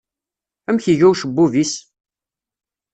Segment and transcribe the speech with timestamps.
[0.67, 1.73] Amek iga ucebbub-is?